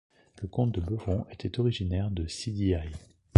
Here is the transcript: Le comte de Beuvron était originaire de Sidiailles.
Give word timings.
Le 0.41 0.47
comte 0.47 0.71
de 0.73 0.81
Beuvron 0.81 1.27
était 1.29 1.59
originaire 1.59 2.09
de 2.09 2.25
Sidiailles. 2.25 2.95